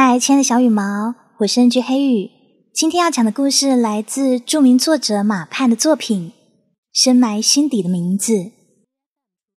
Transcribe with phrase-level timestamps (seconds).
[0.00, 2.30] 嗨，亲爱的小羽毛，我是 NG 黑羽。
[2.72, 6.30] 今天要讲的故事来自著名作者马盼的作品
[6.92, 8.34] 《深埋心底的名字》。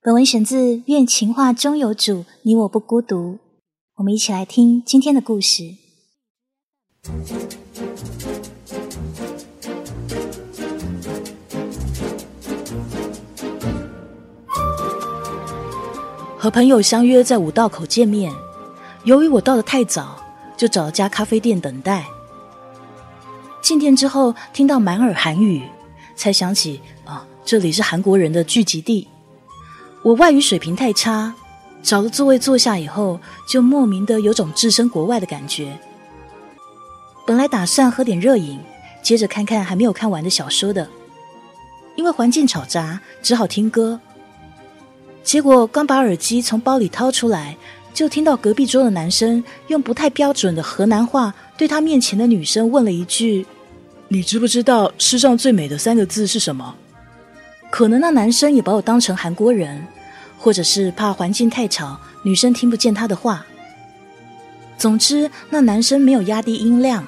[0.01, 3.33] 本文选自《愿情话终有主，你我不孤独》。
[3.97, 5.75] 我们一起来听今天的故事。
[16.39, 18.33] 和朋友相约在五道口见面，
[19.03, 20.23] 由于我到的太早，
[20.59, 22.05] 就找了家咖啡店等待。
[23.63, 25.63] 进店之后，听到满耳韩语，
[26.17, 29.09] 才想起啊，这里是韩国人的聚集地。
[30.03, 31.35] 我外语水平太差，
[31.83, 35.79] 找了座位坐下以后，就莫名的有种置身国外的感觉。
[37.27, 38.59] 本来打算喝点热饮，
[39.03, 40.89] 接着看看还没有看完的小说的，
[41.95, 44.01] 因为环境吵杂，只好听歌。
[45.23, 47.57] 结果刚把耳机从包里掏出来，
[47.99, 53.45] 就听到隔壁桌的男生用不太标准的河南话对他面前的女生问了一句
[54.07, 56.77] ：“你知不知道世上最美的三个字是什么？”
[57.73, 59.85] 可能那男生也把我当成韩国人，
[60.39, 63.45] 或者是怕环境太吵，女生听不见他的话。
[64.79, 67.05] 总之，那男生没有压低音量。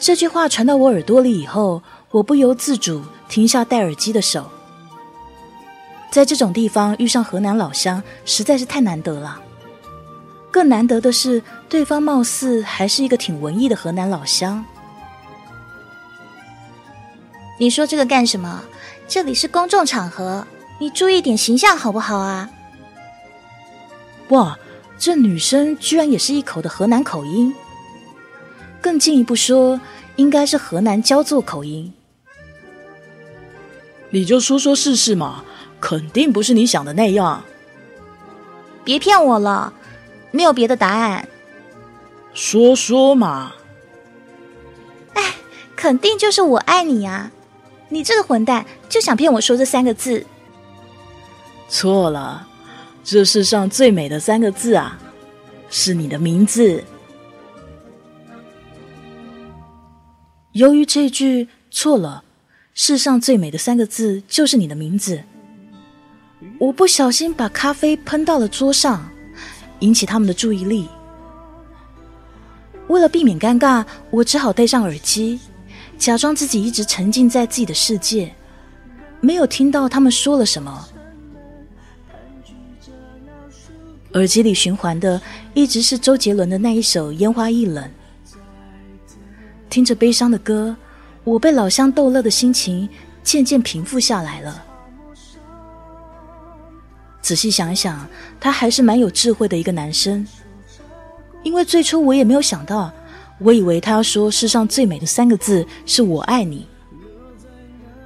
[0.00, 4.50] 这句话传到我耳朵里以后，我不由自主停下戴耳机的手。
[6.12, 9.40] 在这种地方遇上河南老乡实在是太难得了。
[10.50, 14.62] 更难得的是，对方貌似还是一个挺文艺的河南老乡。
[17.58, 18.62] 你说这个干什么？
[19.08, 20.46] 这里是公众场合，
[20.78, 22.50] 你注意点形象好不好啊？
[24.28, 24.58] 哇，
[24.98, 27.54] 这女生居然也是一口的河南口音。
[28.82, 29.80] 更进一步说，
[30.16, 31.90] 应该是河南焦作口音。
[34.10, 35.42] 你就说说试试嘛。
[35.82, 37.42] 肯定不是你想的那样。
[38.84, 39.74] 别骗我了，
[40.30, 41.28] 没有别的答案。
[42.32, 43.52] 说说嘛。
[45.14, 45.34] 哎，
[45.74, 47.32] 肯定就是我爱你呀！
[47.88, 50.24] 你这个混蛋，就想骗我说这三个字。
[51.68, 52.46] 错了，
[53.02, 54.98] 这世上最美的三个字啊，
[55.68, 56.84] 是你的名字。
[60.52, 62.22] 由于这句错了，
[62.72, 65.24] 世上最美的三个字就是你的名字。
[66.58, 69.08] 我不小心把咖啡喷到了桌上，
[69.80, 70.88] 引起他们的注意力。
[72.88, 75.40] 为了避免尴尬，我只好戴上耳机，
[75.98, 78.32] 假装自己一直沉浸在自己的世界，
[79.20, 80.88] 没有听到他们说了什么。
[84.14, 85.20] 耳机里循环的
[85.54, 87.82] 一直是周杰伦的那一首《烟花易冷》，
[89.70, 90.76] 听着悲伤的歌，
[91.24, 92.88] 我被老乡逗乐的心情
[93.22, 94.66] 渐渐平复下来了。
[97.22, 98.06] 仔细想一想，
[98.40, 100.26] 他还是蛮有智慧的一个男生。
[101.44, 102.92] 因为最初我也没有想到，
[103.38, 106.66] 我以为他要说世上最美的三个字是我爱你。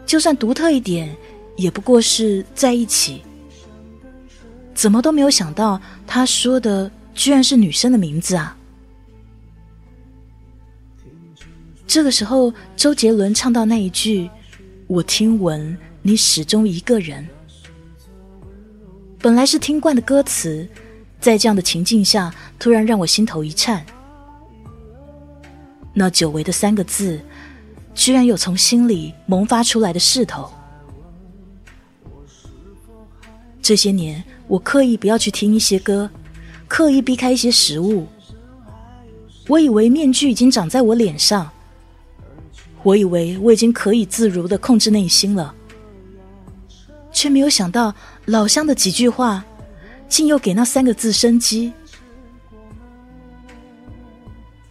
[0.05, 1.17] 就算独特一点，
[1.57, 3.23] 也不过是在一起。
[4.75, 8.57] 怎么都没有想到，他说的居然是女生的名字啊！
[11.87, 14.31] 这个时候，周杰伦唱到那一句
[14.87, 17.27] ：“我听闻你始终一个人。”
[19.27, 20.69] 本来是听惯的歌词，
[21.21, 23.85] 在这样的情境下，突然让我心头一颤。
[25.93, 27.21] 那久违的三个字，
[27.93, 30.49] 居然有从心里萌发出来的势头。
[33.61, 36.09] 这些年，我刻意不要去听一些歌，
[36.69, 38.07] 刻意避开一些食物。
[39.49, 41.51] 我以为面具已经长在我脸上，
[42.85, 45.53] 我以为我已经可以自如的控制内心了。
[47.11, 47.93] 却没有想到，
[48.27, 49.45] 老乡的几句话，
[50.09, 51.73] 竟又给那三个字生机。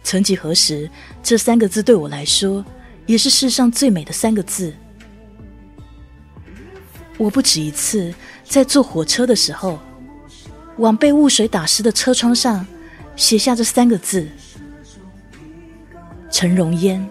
[0.02, 0.88] 曾几何时，
[1.22, 2.64] 这三个字对我来说，
[3.06, 4.74] 也是世上最美的三个字。
[7.16, 8.14] 我不止一次
[8.44, 9.78] 在坐火车的时候，
[10.76, 12.66] 往被雾水打湿的车窗上
[13.16, 14.28] 写下这三个字：
[16.30, 17.04] 陈荣烟。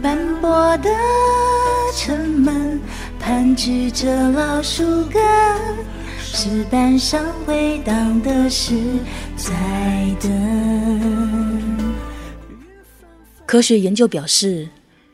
[0.00, 0.88] 斑驳的
[1.94, 2.80] 城门。
[3.20, 5.20] 盘踞着老树根，
[6.18, 8.74] 石板上回荡的是
[9.36, 9.52] 在
[10.20, 11.88] 等。
[13.44, 14.68] 科学研究表示，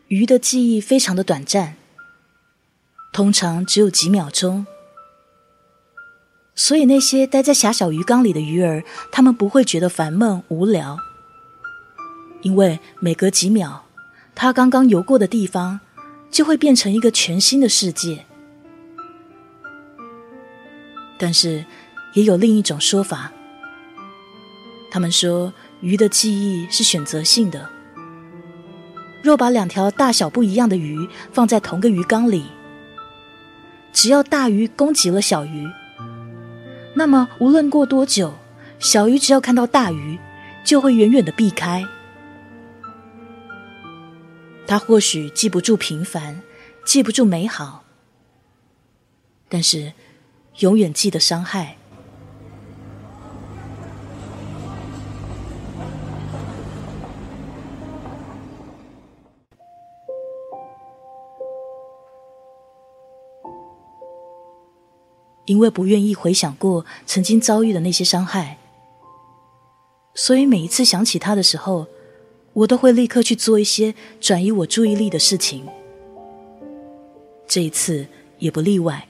[0.09, 1.77] 鱼的记忆非常的短暂，
[3.13, 4.67] 通常只有几秒钟。
[6.55, 10.99] 所以那些待在狭小鱼缸里的鱼儿，它们不会觉得烦闷无聊，
[12.43, 13.87] 因为每隔几秒，
[14.35, 15.81] 它刚刚游过的地方。
[16.35, 18.25] 就会变成一个全新的世界。
[21.17, 21.65] 但是，
[22.15, 23.31] 也有另一种说法：
[24.91, 27.71] 他们说，鱼的记忆是选择性的。
[29.23, 32.47] 若把两条大小不一样的鱼放在同个鱼缸里，
[33.93, 35.71] 只要大鱼攻击了小鱼，
[36.95, 38.35] 那么无论过多久，
[38.81, 40.19] 小鱼只要看到大鱼，
[40.65, 41.87] 就会远远的避开。
[44.67, 46.43] 他或许记不住平凡，
[46.85, 47.85] 记不住美好，
[49.49, 49.93] 但是
[50.61, 51.77] 永远记得伤害。
[65.45, 68.59] 因为不愿意回想过曾经遭遇的那些伤害，
[70.15, 71.87] 所以每一次想起他的时候。
[72.55, 75.67] 我都会立刻去做一些转移我注意力的事情，
[77.47, 78.07] 这一次
[78.39, 79.09] 也不例外。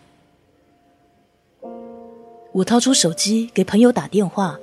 [2.53, 4.59] 我掏出手机给朋友打电话，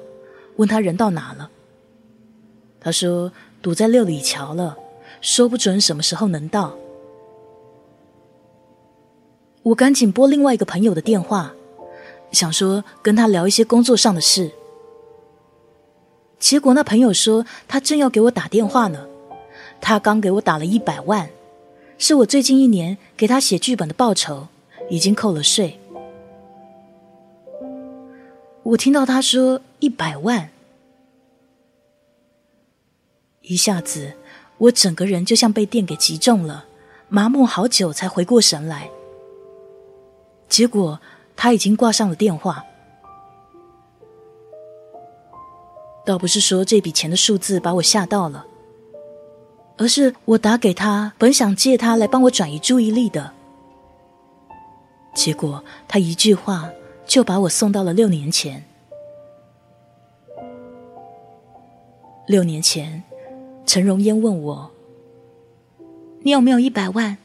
[0.55, 1.49] 问他人到哪了。
[2.79, 3.31] 他说
[3.61, 4.77] 堵在六里桥了，
[5.21, 6.75] 说不准什么时候能到。
[9.61, 11.53] 我赶紧拨另外一个朋友的电话，
[12.31, 14.51] 想说跟他聊一些工作上的事。
[16.41, 19.07] 结果那朋友说，他正要给我打电话呢，
[19.79, 21.29] 他刚给我打了一百万，
[21.99, 24.47] 是我最近一年给他写剧本的报酬，
[24.89, 25.79] 已经扣了税。
[28.63, 30.49] 我听到他说一百万，
[33.43, 34.13] 一下子
[34.57, 36.65] 我整个人就像被电给击中了，
[37.07, 38.89] 麻木好久才回过神来。
[40.49, 40.99] 结果
[41.35, 42.65] 他已经挂上了电话。
[46.05, 48.45] 倒不是说这笔钱的数字把我吓到了，
[49.77, 53.31] 而是我打给他，本想借他来帮我转移注意力的，
[55.13, 56.69] 结果他一句话
[57.05, 58.63] 就把我送到了六年前。
[62.27, 63.03] 六年前，
[63.65, 64.71] 陈荣烟问我
[66.23, 67.17] ：“你有没有一百万？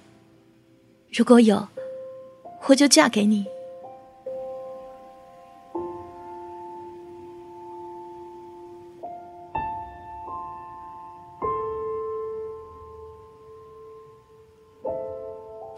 [1.13, 1.69] 如果有，
[2.67, 3.47] 我就嫁给你。”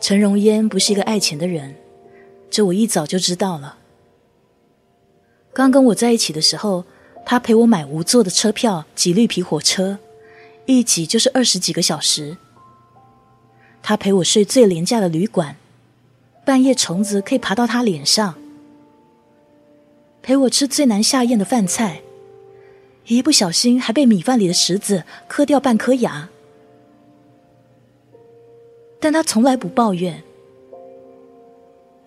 [0.00, 1.74] 陈荣烟不是一个爱钱的人，
[2.50, 3.78] 这我一早就知道了。
[5.52, 6.84] 刚跟我在一起的时候，
[7.26, 9.98] 他陪我买无座的车票挤绿皮火车，
[10.66, 12.36] 一挤就是二十几个小时。
[13.82, 15.56] 他陪我睡最廉价的旅馆，
[16.44, 18.36] 半夜虫子可以爬到他脸上。
[20.22, 22.02] 陪我吃最难下咽的饭菜，
[23.06, 26.28] 一不小心还被米饭里的石子磕掉半颗牙。
[29.00, 30.22] 但他从来不抱怨，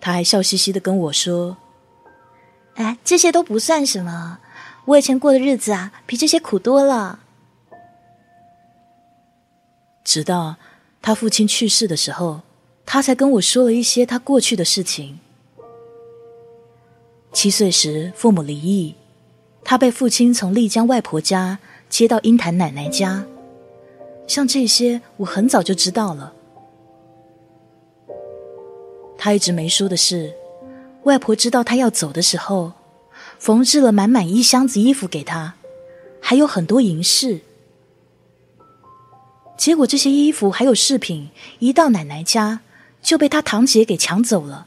[0.00, 1.56] 他还笑嘻嘻的跟我说
[2.76, 4.38] ：“哎，这些都不算什么，
[4.84, 7.20] 我以前过的日子啊，比这些苦多了。”
[10.04, 10.56] 直到
[11.00, 12.42] 他父亲去世的时候，
[12.84, 15.20] 他才跟我说了一些他过去的事情。
[17.32, 18.94] 七岁时父母离异，
[19.64, 23.24] 他被父亲从丽江外婆家接到鹰潭奶奶家，
[24.26, 26.34] 像这些我很早就知道了。
[29.24, 30.34] 他一直没说的是，
[31.04, 32.72] 外婆知道他要走的时候，
[33.38, 35.54] 缝制了满满一箱子衣服给他，
[36.20, 37.38] 还有很多银饰。
[39.56, 42.62] 结果这些衣服还有饰品一到奶奶家
[43.00, 44.66] 就被他堂姐给抢走了。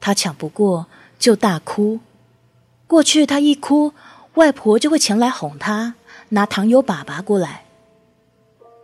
[0.00, 0.86] 他抢不过
[1.18, 2.00] 就大哭，
[2.86, 3.92] 过去他一哭，
[4.36, 5.96] 外婆就会前来哄他，
[6.30, 7.66] 拿糖油粑粑过来。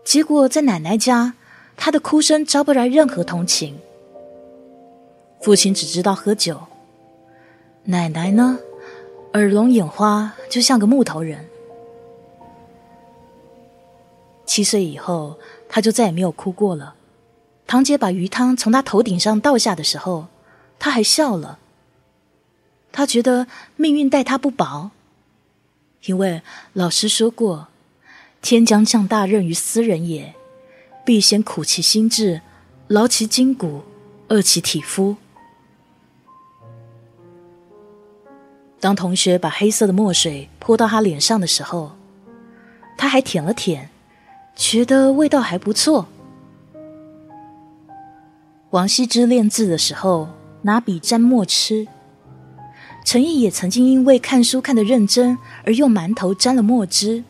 [0.05, 1.33] 结果在奶奶家。
[1.79, 3.79] 他的哭声招不来任何同情。
[5.41, 6.61] 父亲只知道喝酒，
[7.85, 8.59] 奶奶呢，
[9.35, 11.47] 耳聋眼花，就像个木头人。
[14.45, 16.97] 七岁以后，他就再也没有哭过了。
[17.69, 20.27] 堂姐把鱼汤从他头顶上倒下的时候，
[20.79, 21.59] 他还笑了。
[22.91, 24.91] 他觉得命运待他不薄，
[26.07, 26.43] 因为
[26.73, 27.69] 老师说过
[28.43, 30.35] ：“天将降大任于斯人也。”
[31.09, 32.43] 必先苦其心志，
[32.87, 33.81] 劳其筋骨，
[34.29, 35.17] 饿其体肤。
[38.79, 41.93] 当同学把黑色的墨水泼到他脸上的时候，
[42.99, 43.89] 他还舔了舔，
[44.55, 46.09] 觉得味道还不错。
[48.69, 50.29] 王羲之练字的时候，
[50.61, 51.89] 拿笔沾墨吃。
[53.07, 57.25] 陈毅也曾经因为看书看得认真，而用馒头沾了墨汁。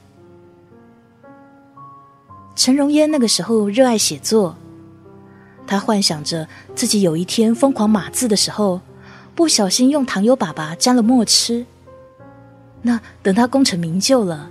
[2.59, 4.57] 陈荣烟那个时候热爱写作，
[5.65, 8.81] 他幻想着自己有一天疯狂码字的时候，
[9.33, 11.65] 不小心用糖油粑粑沾了墨吃。
[12.83, 14.51] 那等他功成名就了，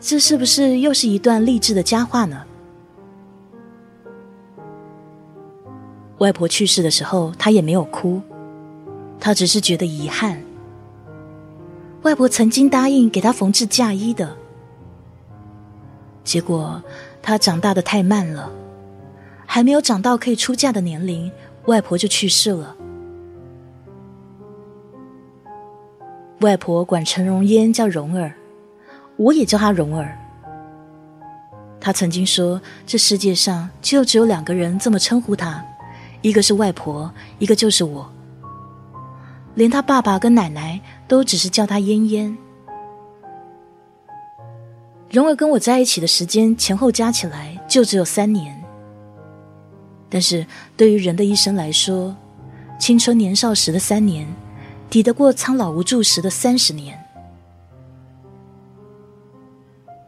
[0.00, 2.44] 这是不是又是一段励志的佳话呢？
[6.18, 8.22] 外婆去世的时候，他也没有哭，
[9.18, 10.40] 他只是觉得遗憾。
[12.02, 14.36] 外婆曾经答应给他缝制嫁衣的，
[16.22, 16.80] 结果
[17.22, 18.50] 他长大的太慢了，
[19.46, 21.30] 还没有长到可以出嫁的年龄，
[21.66, 22.76] 外婆就去世了。
[26.40, 28.34] 外婆管陈荣烟叫蓉儿，
[29.16, 30.18] 我也叫她蓉儿。
[31.80, 35.64] 她曾经说，这世界上就只有两个人这么称呼她。
[36.20, 38.10] 一个是外婆，一个就是我。
[39.54, 42.36] 连他爸爸跟奶奶都只是叫她嫣嫣。
[45.12, 48.58] 蓉儿跟我在一起的时间前后加起来就只有三年，
[50.08, 52.16] 但是对于人的一生来说，
[52.80, 54.26] 青春年少时的三年，
[54.88, 56.98] 抵得过苍老无助时的三十年。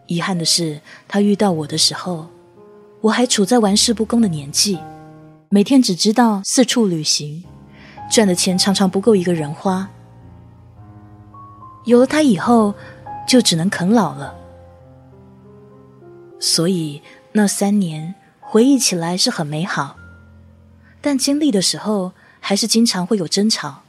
[0.06, 2.26] 遗憾的是，他遇到我的时候，
[3.02, 4.78] 我还处在玩世不恭的年纪。
[5.50, 7.44] 每天只知道四处旅行，
[8.10, 9.86] 赚的钱常常不够一个人花。
[11.84, 12.74] 有了他以后，
[13.28, 14.34] 就只能啃老了。
[16.46, 17.00] 所以
[17.32, 19.96] 那三年回忆起来是很美好，
[21.00, 23.80] 但经历的时候还是经常会有争吵。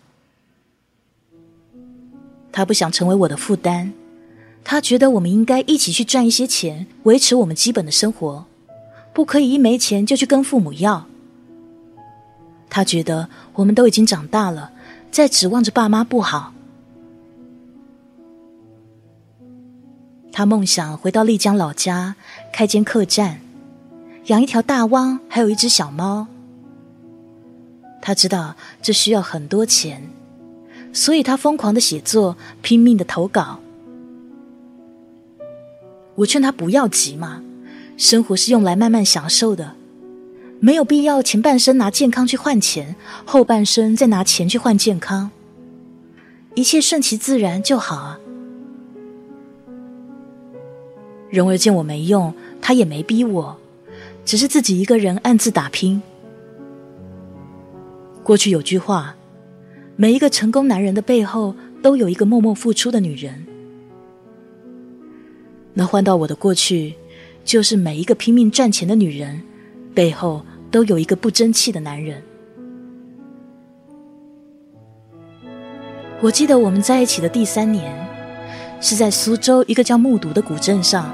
[2.53, 3.91] 他不想成为我的负担，
[4.63, 8.45] 他觉得我们应该一起去赚一些钱，维持我们基本的生活，
[9.13, 11.07] 不可以一没钱就去跟父母要。
[12.69, 14.71] 他觉得我们都已经长大了，
[15.11, 16.53] 再指望着爸妈不好。
[20.31, 22.17] 他梦想回到丽江老家
[22.55, 23.41] 开间客栈，
[24.27, 26.25] 养一条大汪，还有一只小猫。
[28.01, 30.09] 他知道这需要很多钱，
[30.93, 33.59] 所以他疯狂的写作，拼命的投稿。
[36.15, 37.43] 我劝他不要急嘛，
[37.97, 39.73] 生活是用来慢慢享受的。
[40.61, 42.95] 没有必要前半生拿健康去换钱，
[43.25, 45.29] 后半生再拿钱去换健康。
[46.53, 48.17] 一切顺其自然就好啊。
[51.29, 53.57] 蓉儿见我没用，他也没逼我，
[54.23, 56.01] 只是自己一个人暗自打拼。
[58.23, 59.15] 过去有句话，
[59.95, 63.45] 每一个成功男人的背后都有一个默默付出的女人。
[65.73, 66.95] 那换到我的过去，
[67.43, 69.41] 就是每一个拼命赚钱的女人
[69.93, 70.45] 背后。
[70.71, 72.21] 都有一个不争气的男人。
[76.19, 78.04] 我记得我们在一起的第三年，
[78.81, 81.13] 是在苏州一个叫木渎的古镇上，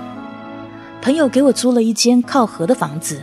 [1.02, 3.22] 朋友给我租了一间靠河的房子。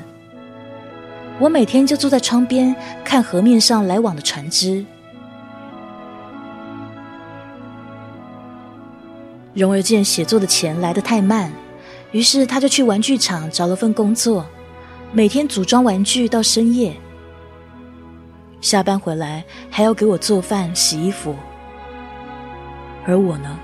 [1.39, 4.85] 我每天就坐在窗边看河面上来往的船只。
[9.55, 11.53] 蓉儿见写作的钱来得太慢，
[12.13, 14.47] 于是他就去玩具厂找了份工作。
[15.13, 16.95] 每天组装玩具到深夜，
[18.61, 21.35] 下班回来还要给我做饭、洗衣服，
[23.07, 23.59] 而我呢，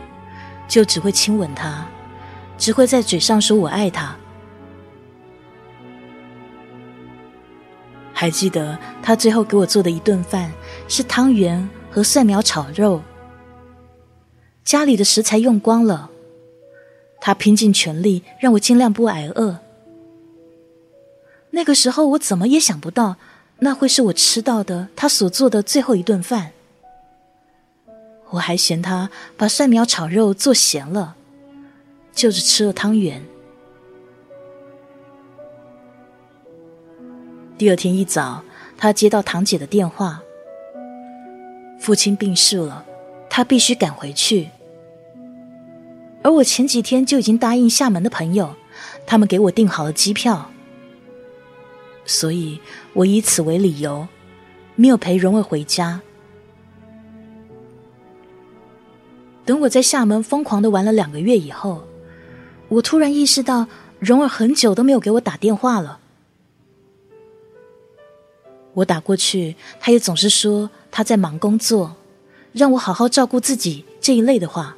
[0.74, 1.86] 就只会亲吻他，
[2.58, 4.16] 只会在嘴上说我爱他。
[8.12, 10.52] 还记得他最后给我做的一顿饭
[10.88, 13.00] 是汤圆和蒜苗炒肉，
[14.64, 16.10] 家里的食材用光了，
[17.20, 19.60] 他拼尽全力让我尽量不挨饿。
[21.50, 23.14] 那个时候，我怎么也想不到，
[23.60, 26.53] 那会是我吃到的他所做的最后一顿饭。
[28.34, 31.14] 我还嫌他把蒜苗炒肉做咸了，
[32.12, 33.24] 就是吃了汤圆。
[37.56, 38.42] 第二天一早，
[38.76, 40.20] 他接到堂姐的电话，
[41.78, 42.84] 父亲病逝了，
[43.30, 44.50] 他必须赶回去。
[46.22, 48.56] 而我前几天就已经答应厦门的朋友，
[49.06, 50.50] 他们给我订好了机票。
[52.04, 52.60] 所以
[52.94, 54.08] 我以此为理由，
[54.74, 56.00] 没有陪蓉儿回家。
[59.44, 61.84] 等我在厦门疯狂的玩了两个月以后，
[62.68, 63.66] 我突然意识到，
[63.98, 65.98] 蓉儿很久都没有给我打电话了。
[68.72, 71.94] 我打过去，他也总是说他在忙工作，
[72.52, 74.76] 让我好好照顾自己这一类的话。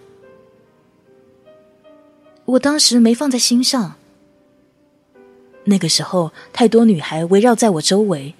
[2.44, 3.94] 我当时没放在心上。
[5.64, 8.34] 那个时候，太多女孩围绕在我周围，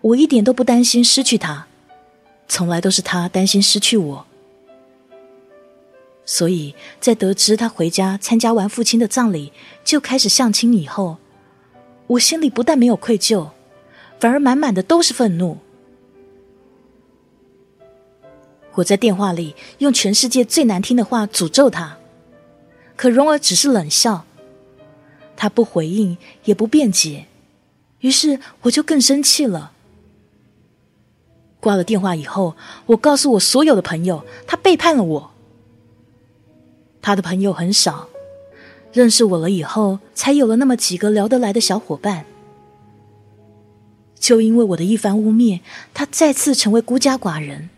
[0.00, 1.66] 我一点都不担心失去她，
[2.48, 4.26] 从来都是她担心失去我。
[6.26, 9.52] 所以在得知他回家参加完父亲的葬礼
[9.84, 11.18] 就开始相亲以后，
[12.06, 13.50] 我心里不但没有愧疚，
[14.18, 15.58] 反而满满的都是愤怒。
[18.76, 21.98] 我在电话里用全世界最难听的话诅咒他，
[22.96, 24.24] 可蓉儿只是冷笑，
[25.36, 27.26] 他不回应也不辩解，
[28.00, 29.72] 于是我就更生气了。
[31.60, 35.33] 挂了电话以后，我告诉我所有的朋友，他背叛了我。
[37.04, 38.08] 他的朋友很少，
[38.90, 42.24] 认识我了以后，才有了那么几个聊得来的小伙伴。
[44.18, 45.60] 就因为我的一番污蔑，
[45.92, 47.68] 他再次成为孤家寡人。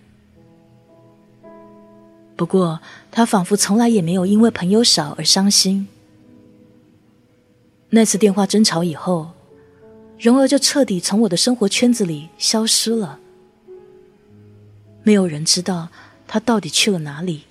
[2.37, 2.78] 不过，
[3.11, 5.88] 他仿佛从来也没有因为朋友少而伤心。
[7.90, 9.33] 那次电话争吵以后，
[10.21, 13.18] 蓉儿就彻底从我的生活圈子里消失了。
[15.02, 15.88] 没有人知道
[16.28, 17.42] 他到底去了哪里。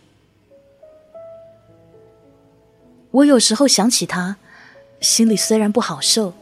[3.16, 4.38] 我有时候想起他，
[5.00, 6.34] 心里虽然不好受。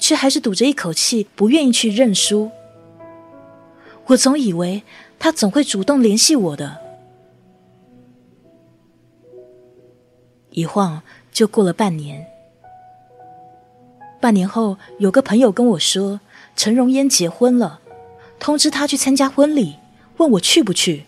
[0.00, 2.52] 却还是堵着一口气，不愿意去认输。
[4.06, 4.84] 我总以为
[5.18, 6.78] 他总会主动联系我的，
[10.50, 12.24] 一晃就过了半年。
[14.20, 16.20] 半年后，有个朋友跟我说，
[16.54, 17.80] 陈荣烟结婚了，
[18.38, 19.78] 通知他去参加婚礼，
[20.18, 21.06] 问我去不去。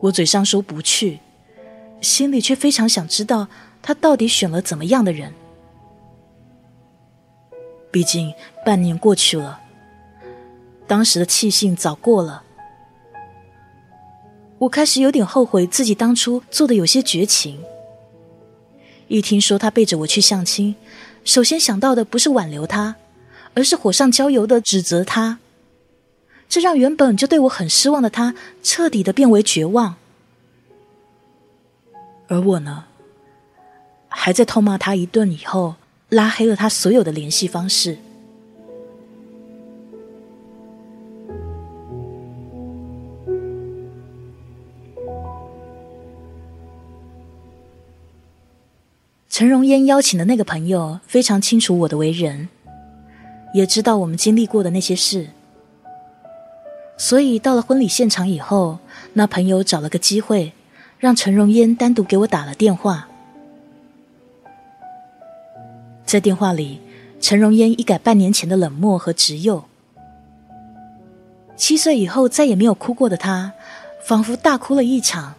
[0.00, 1.20] 我嘴上说不去，
[2.00, 3.48] 心里却非常想知道
[3.82, 5.32] 他到底选了怎么样的人。
[7.90, 8.32] 毕竟
[8.64, 9.60] 半年过去了，
[10.86, 12.42] 当时的气性早过了。
[14.58, 17.62] 我开始有点后悔自己当初做的有些绝情。
[19.08, 20.74] 一听说他背着我去相亲，
[21.24, 22.96] 首先想到的不是挽留他，
[23.54, 25.38] 而是火上浇油的指责他。
[26.48, 29.96] 这让原本就对我很失望的他，彻底的变为绝望。
[32.34, 32.84] 而我呢，
[34.08, 35.76] 还在痛骂他一顿以后。
[36.10, 37.98] 拉黑了他所有的联系方式。
[49.28, 52.48] 陈荣烟邀请的那个朋友非常清楚我的为人，
[53.52, 55.30] 也知道我们经历过的那些事，
[56.96, 58.78] 所以到了婚礼现场以后，
[59.14, 60.52] 那朋友找了个机会，
[61.04, 63.06] 让陈荣烟单独给我打了电话。
[66.06, 66.80] 在电话里，
[67.20, 69.66] 陈荣烟一改半年前的冷漠和执拗。
[71.56, 73.52] 七岁以后再也没有哭过的他，
[74.02, 75.34] 仿佛大哭了一场，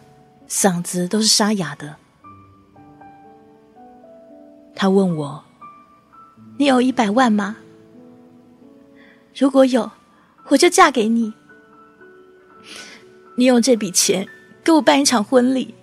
[0.48, 1.96] 嗓子都是沙哑的。
[4.76, 5.42] 他问我
[6.58, 7.56] ：“你有一百万吗？
[9.34, 9.90] 如果有，
[10.46, 11.34] 我就嫁给你。
[13.36, 14.28] 你用这笔钱
[14.66, 15.76] 给我办一场婚礼，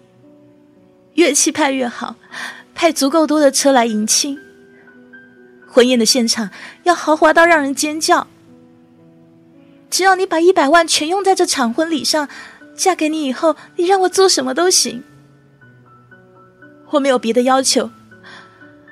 [1.14, 2.18] 乐器派越好，
[2.76, 4.38] 派足够多的车来迎亲。”
[5.72, 6.50] 婚宴的现场
[6.84, 8.28] 要豪华到让人尖叫。
[9.90, 12.28] 只要你把一百万全用在这场婚礼上，
[12.76, 15.02] 嫁给你以后，你让我做什么都行。
[16.90, 17.90] 我没有别的要求，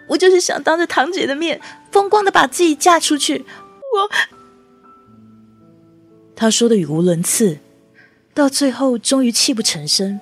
[0.07, 1.59] 我就是想当着堂姐的面，
[1.91, 3.45] 风光的把自己嫁出去。
[3.93, 4.09] 我，
[6.33, 7.59] 他说的语无伦次，
[8.33, 10.19] 到最后终于泣不成声。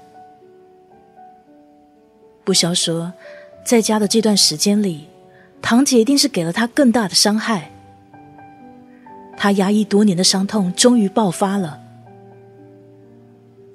[2.43, 3.13] 不消说，
[3.65, 5.07] 在家的这段时间里。
[5.61, 7.69] 堂姐一定是给了他更大的伤害，
[9.35, 11.81] 他压抑多年的伤痛终于爆发了。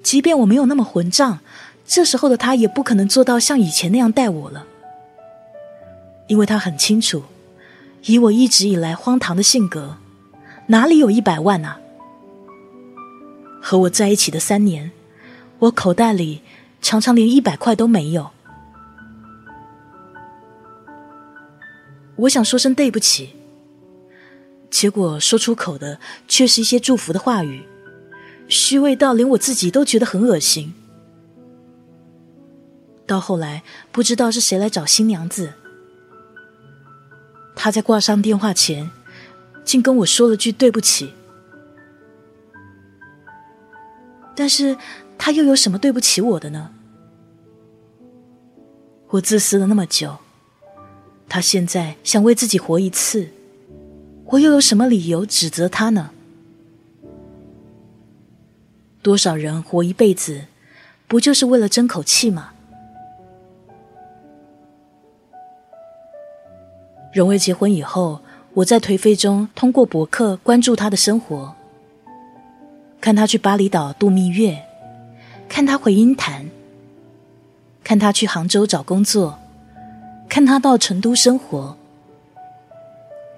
[0.01, 1.39] 即便我没有那么混账，
[1.85, 4.65] 这时候的他也不可能做到像以前那样待我了，
[6.25, 7.21] 因为他很清楚，
[8.05, 9.97] 以我一直以来荒唐的性格，
[10.65, 11.79] 哪里有一百万啊？
[13.67, 14.91] 和我在一起的三年，
[15.57, 16.43] 我口袋里
[16.83, 18.29] 常常连一百块都没有。
[22.17, 23.35] 我想说声对不起，
[24.69, 27.63] 结果说出口的却是一些祝福的话语，
[28.47, 30.71] 虚伪到连我自己都觉得很恶心。
[33.07, 35.53] 到后来，不知道是谁来找新娘子，
[37.55, 38.91] 他在挂上电话前，
[39.63, 41.15] 竟跟我说了句对不起。
[44.35, 44.77] 但是
[45.17, 46.71] 他又有什么对不起我的呢？
[49.09, 50.17] 我自私了那么久。
[51.27, 53.29] 他现在想为自己活一次，
[54.25, 56.11] 我又有什么理由指责他呢？
[59.01, 60.45] 多少人活一辈子，
[61.07, 62.51] 不就是为了争口气吗？
[67.13, 68.21] 荣威结婚以后，
[68.53, 71.55] 我在颓废中通过博客关注他的生活，
[73.05, 74.65] 看他去巴厘岛度蜜月，
[75.47, 76.49] 看他回鹰潭，
[77.83, 79.37] 看他去杭州找工作。
[80.27, 81.77] 看他到成都生活，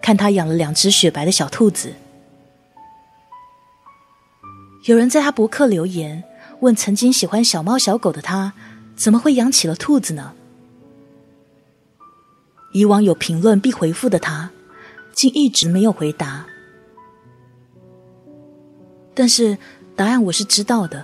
[0.01, 1.95] 看他养了两只雪白的小兔子。
[4.85, 6.23] 有人在他博客留言，
[6.61, 8.53] 问曾经喜欢小猫小狗的他，
[8.95, 10.31] 怎么会养起了兔子呢？
[12.71, 14.51] 以往有评论必回复的他，
[15.13, 16.46] 竟一直没有回答。
[19.19, 19.57] 但是
[19.95, 21.03] 答案我是知道的，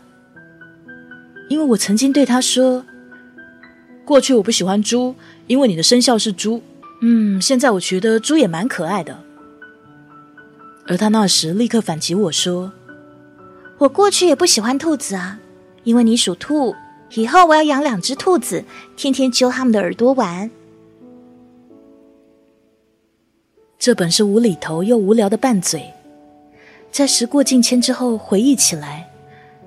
[1.50, 2.86] 因为我曾经对他说
[4.06, 5.16] ：“过去我不喜欢猪，
[5.48, 6.62] 因为你的生肖是猪。
[7.02, 9.18] 嗯，现在我觉得猪也蛮可爱的。”
[10.86, 12.72] 而他那时立刻反击我说
[13.80, 15.40] ：“我过去也不喜欢兔子啊，
[15.84, 16.76] 因为你属兔。
[17.16, 18.64] 以后我要养两只兔子，
[18.96, 20.52] 天天揪他们的耳朵玩。”
[23.80, 25.93] 这本是无厘头又无聊的拌嘴。
[26.94, 29.10] 在时过境迁之后，回忆起来，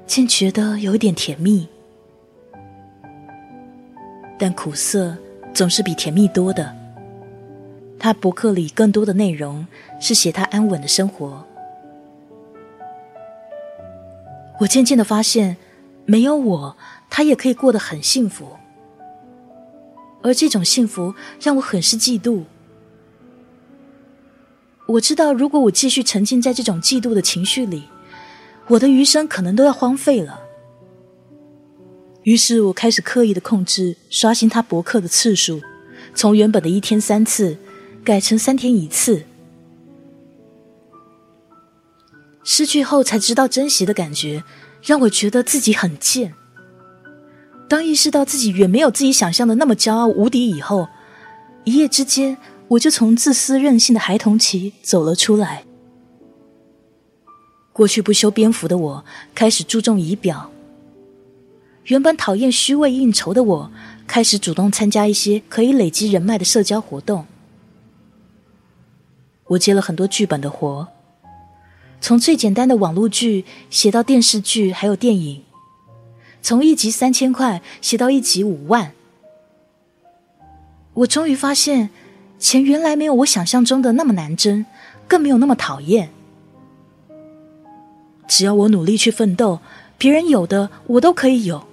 [0.06, 1.68] 竟觉得有点甜蜜。
[4.38, 5.16] 但苦涩
[5.52, 6.72] 总是比甜蜜多的。
[7.98, 9.66] 他博客里更多的内容
[9.98, 11.44] 是写他安稳的生活。
[14.60, 15.56] 我渐渐的发现，
[16.04, 16.76] 没有我，
[17.10, 18.50] 他也可以过得很幸福。
[20.22, 22.44] 而这种幸福让我很是嫉妒。
[24.86, 27.84] 我知道，如果我继续沉浸在这种嫉妒的情绪里，
[28.68, 30.40] 我的余生可能都要荒废了。
[32.22, 35.60] 于是我开始刻意的控制刷新他博客的次数，
[36.14, 37.56] 从原本的一天三次
[38.04, 39.24] 改成三天一次。
[42.44, 44.44] 失去后才知道珍惜的感觉，
[44.82, 46.32] 让我觉得自己很贱。
[47.68, 50.88] 当意识到自己远没有自己想象的那么骄傲无敌以后，
[51.64, 52.38] 一夜之间。
[52.68, 55.64] 我就从自私任性的孩童期走了出来。
[57.72, 60.50] 过去不修边幅的我，开始注重仪表；
[61.84, 63.70] 原本讨厌虚伪应酬的我，
[64.06, 67.26] 开始主动参加一些可以累积人脉的社交活动。
[69.48, 70.88] 我接了很多剧本的活，
[72.00, 75.42] 从最简单的网络剧写到电视剧，还有电影；
[76.42, 78.92] 从一集三千块写到一集五万。
[80.94, 81.90] 我终于发现。
[82.38, 84.64] 钱原来没有我想象中的那么难挣，
[85.08, 86.10] 更没有那么讨厌。
[88.28, 89.60] 只要我努力去奋斗，
[89.96, 91.66] 别人有的我都可以有。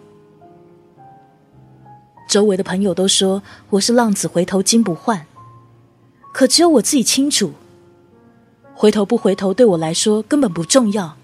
[2.30, 5.26] 周围的朋友都说我是浪子回头金不换，
[6.32, 7.52] 可只有我自己清楚，
[8.74, 11.18] 回头不回头对我来说根本不重要。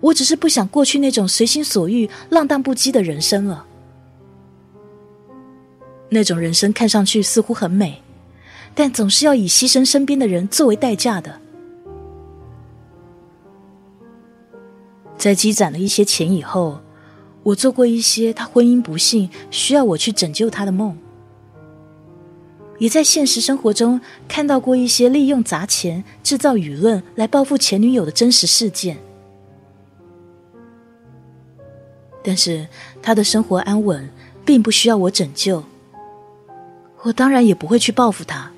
[0.00, 3.66] 我只是不想过去那种随心所欲、浪荡不羁的人生了。
[6.10, 8.03] 那种人生看上去似乎很美。
[8.74, 11.40] 但总是要以牺牲身边的人作为代价的。
[15.16, 16.80] 在积攒了一些钱以后，
[17.44, 20.98] 我做过一些他婚姻不幸需要我去拯救他的梦，
[22.78, 28.98] 也在现实生活中看到过一些利用砸钱制造舆论来报复前女友的真实事件。
[32.22, 32.66] 但是
[33.00, 34.10] 他的生活安稳，
[34.44, 35.62] 并不需要我拯救，
[37.02, 38.50] 我当然也不会去报复他。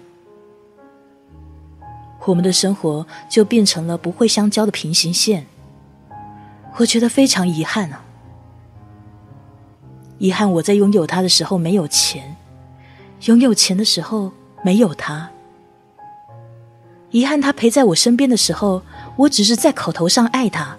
[2.27, 5.47] 我们的生活就变成了不会相交的平行线，
[6.77, 8.05] 我觉得非常遗憾啊！
[10.19, 12.37] 遗憾我在拥有他的时候没有钱，
[13.27, 15.31] 拥有钱的时候没有他。
[17.11, 18.83] 遗憾他陪在我身边的时候，
[19.17, 20.77] 我只是在口头上爱他，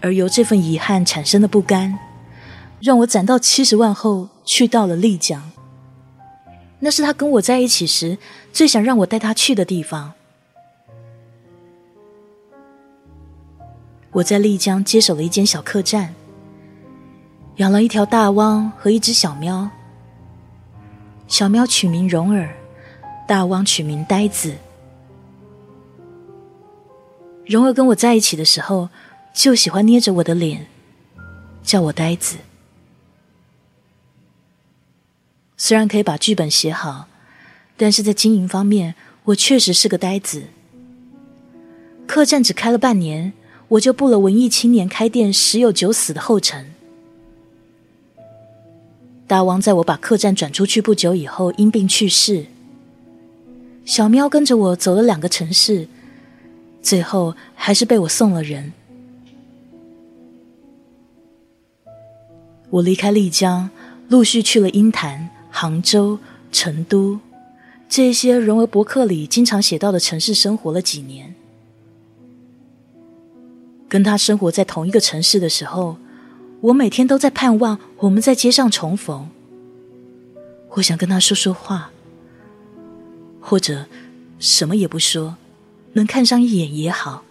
[0.00, 1.96] 而由这份遗憾产生的不甘，
[2.80, 5.52] 让我攒到七十万后去到了丽江。
[6.80, 8.18] 那是他跟我在一起时
[8.52, 10.14] 最想让我带他去的地方。
[14.12, 16.08] 我在丽江接手了一间小客栈，
[17.56, 19.70] 养了一条大汪和一只小喵。
[21.28, 22.56] 小喵取名蓉儿，
[23.28, 24.54] 大汪取名呆子。
[27.46, 28.88] 蓉儿跟我在一起的时候，
[29.32, 30.66] 就喜欢捏着我的脸，
[31.62, 32.36] 叫我呆子。
[35.62, 37.06] 虽然可以把剧本写好，
[37.76, 38.94] 但是在经营方面，
[39.24, 40.44] 我确实是个呆子。
[42.06, 43.34] 客栈只开了半年，
[43.68, 46.72] 我就步了文艺青年开店十有九死的后尘。
[49.26, 52.46] 大王在我把客栈转出去不久以后因病去世，
[53.84, 55.86] 小喵跟着我走了两个城市，
[56.80, 58.72] 最后还是被我送了人。
[62.70, 63.68] 我离开丽江，
[64.08, 65.28] 陆续去了鹰潭。
[65.50, 66.18] 杭州、
[66.52, 67.18] 成都，
[67.88, 71.34] 这些融为博客里经常写到的城市，生活了几年。
[73.88, 75.96] 跟他生活在同一个城市的时候，
[76.60, 79.28] 我每天都在盼望我们在街上重逢。
[80.70, 81.90] 我想跟他说说话，
[83.40, 83.86] 或者
[84.38, 85.36] 什么也不说，
[85.94, 87.24] 能看上一眼也好。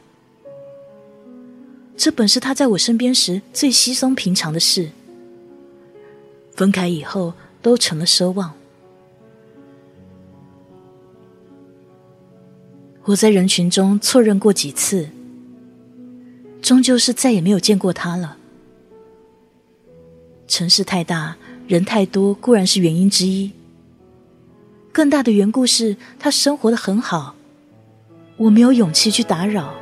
[1.95, 4.89] 这本是他在我身边时最稀松平常的事。
[6.55, 8.53] 分开以后，都成了奢望。
[13.05, 15.09] 我在人群中错认过几次，
[16.61, 18.37] 终究是再也没有见过他了。
[20.47, 23.51] 城市太大，人太多，固然是原因之一。
[24.91, 27.35] 更大的缘故是他生活的很好，
[28.37, 29.73] 我没有勇气去打扰。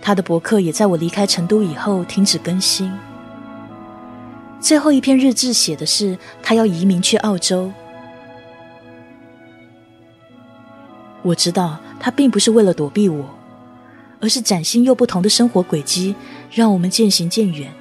[0.00, 2.92] 他的博客也在我离开成都以后停止更新。
[4.62, 7.70] 最后一篇日志写的是他要移民去澳洲。
[11.22, 13.28] 我知道他并不是为了躲避我，
[14.20, 16.14] 而是崭新又不同的生活轨迹
[16.50, 17.72] 让我们渐行渐远。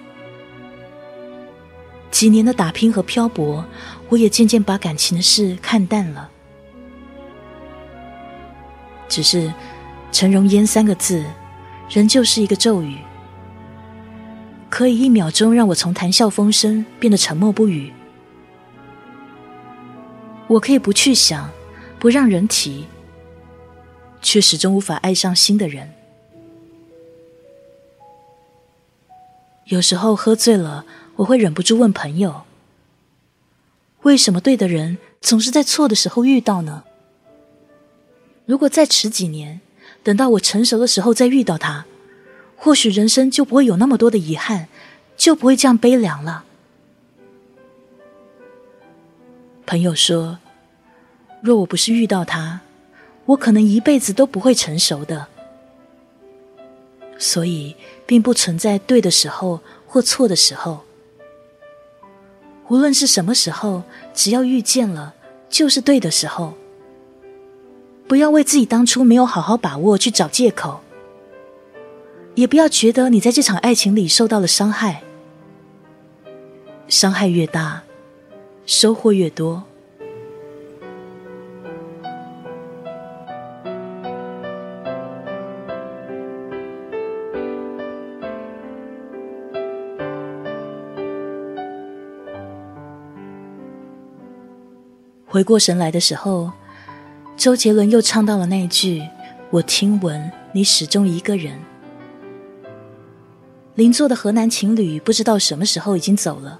[2.09, 3.63] 几年的打拼和漂泊，
[4.09, 6.29] 我也渐渐把感情的事看淡了。
[9.07, 9.53] 只是
[10.11, 11.23] “陈荣烟”三个字，
[11.89, 12.97] 仍旧是一个咒语，
[14.71, 17.91] 可以一秒钟让我从谈笑风生变得沉默不语。
[20.47, 21.51] 我可以不去想，
[21.99, 22.85] 不让人提，
[24.21, 25.93] 却始终无法爱上新的人。
[29.65, 30.85] 有时候喝醉了。
[31.17, 32.43] 我会忍不住问朋友
[34.03, 36.83] ：“为什么对的人总是在错的时候遇到呢？
[38.45, 39.59] 如果再迟几年，
[40.01, 41.85] 等到我成熟的时候再遇到他，
[42.63, 44.67] 或许人生就不会有那么多的遗憾，
[45.17, 46.43] 就不会这样悲凉了。”
[49.65, 50.37] 朋友说
[51.41, 52.61] ：“若我不是遇到他，
[53.25, 55.25] 我可能一辈子都不会成熟的。
[57.17, 60.81] 所以，并不存在对的时候或错的时候。”
[62.69, 63.81] 无论是什么时候，
[64.13, 65.15] 只要遇见了，
[65.49, 66.53] 就是对的时候。
[68.07, 70.81] 不要为自己当初没有好好把握去找借口，
[72.35, 75.03] 也不要觉得你在这场爱情里受到了伤害。
[76.87, 77.83] 伤害越大，
[78.65, 79.63] 收获越多。
[95.25, 96.51] 回过神来的时候，
[97.37, 99.01] 周杰伦又唱到了那一句
[99.49, 101.57] ：“我听闻你始终一个人。”
[103.75, 106.59] 邻座的河南情侣不知道什么时候已经走了。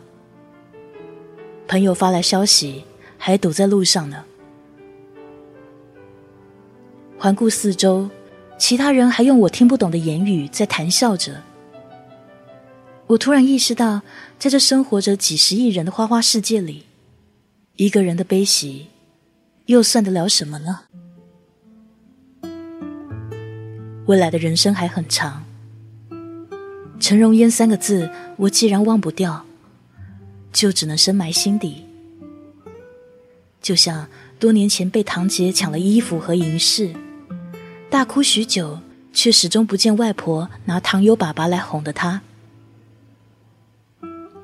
[1.67, 2.83] 朋友发来消息，
[3.17, 4.23] 还堵在路上呢。
[7.17, 8.09] 环顾四周，
[8.57, 11.41] 其他人还用我听不懂的言语在谈笑着。
[13.07, 14.01] 我突然意识到，
[14.39, 16.85] 在这生活着几十亿人的花花世界里。
[17.75, 18.87] 一个人的悲喜，
[19.65, 20.81] 又算得了什么呢？
[24.05, 25.43] 未来的人生还很长，
[27.01, 29.43] 陈荣烟三个字，我既然忘不掉，
[30.53, 31.83] 就只能深埋心底。
[33.59, 34.07] 就像
[34.39, 36.93] 多年前被堂姐抢了衣服和银饰，
[37.89, 38.79] 大哭许久，
[39.11, 42.21] 却始终不见外婆拿糖油粑粑来哄的他。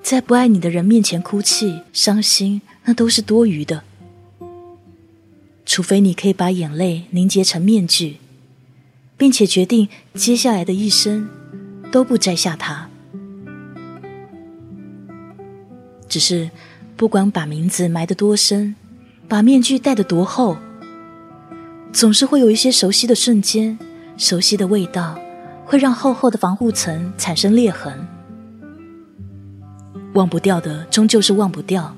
[0.01, 3.83] 在不爱你的人面前哭泣、伤心，那都是多余的。
[5.63, 8.17] 除非你可以把眼泪凝结成面具，
[9.15, 11.29] 并且决定接下来的一生
[11.91, 12.89] 都不摘下它。
[16.07, 16.49] 只是，
[16.95, 18.75] 不管把名字埋得多深，
[19.27, 20.57] 把面具戴得多厚，
[21.91, 23.77] 总是会有一些熟悉的瞬间、
[24.17, 25.19] 熟悉的味道，
[25.65, 27.93] 会让厚厚的防护层产生裂痕。
[30.13, 31.93] 忘不掉的，终究是忘不掉；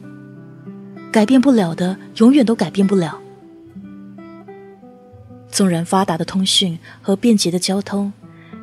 [1.12, 3.20] 改变不了的，永远都改变不了。
[5.50, 8.12] 纵然发达的通讯和便捷的交通，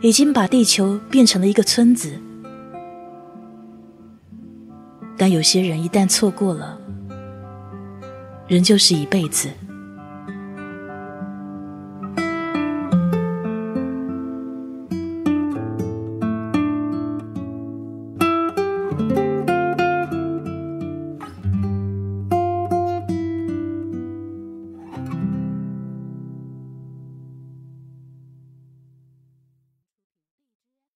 [0.06, 2.12] 已经把地球变成了一个村子，
[5.18, 6.78] 但有些人一旦错过了，
[8.46, 9.48] 人就是一辈子。